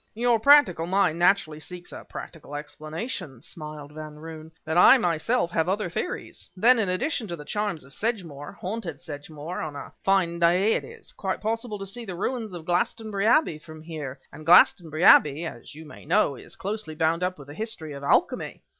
"Your 0.15 0.39
practical 0.39 0.87
mind 0.87 1.19
naturally 1.19 1.59
seeks 1.59 1.91
a 1.91 2.03
practical 2.03 2.55
explanation," 2.55 3.39
smiled 3.39 3.91
Van 3.91 4.15
Roon, 4.15 4.51
"but 4.65 4.75
I 4.75 4.97
myself 4.97 5.51
have 5.51 5.69
other 5.69 5.91
theories. 5.91 6.49
Then 6.57 6.79
in 6.79 6.89
addition 6.89 7.27
to 7.27 7.35
the 7.35 7.45
charms 7.45 7.83
of 7.83 7.93
Sedgemoor 7.93 8.51
haunted 8.53 8.99
Sedgemoor 8.99 9.59
on 9.61 9.75
a 9.75 9.93
fine 10.03 10.39
day 10.39 10.73
it 10.73 10.83
is 10.83 11.11
quite 11.11 11.39
possible 11.39 11.77
to 11.77 11.85
see 11.85 12.03
the 12.03 12.15
ruins 12.15 12.51
of 12.53 12.65
Glastonbury 12.65 13.27
Abbey 13.27 13.59
from 13.59 13.83
here; 13.83 14.19
and 14.33 14.43
Glastonbury 14.43 15.03
Abbey, 15.03 15.45
as 15.45 15.75
you 15.75 15.85
may 15.85 16.03
know, 16.03 16.33
is 16.35 16.55
closely 16.55 16.95
bound 16.95 17.21
up 17.21 17.37
with 17.37 17.47
the 17.47 17.53
history 17.53 17.93
of 17.93 18.01
alchemy. 18.03 18.63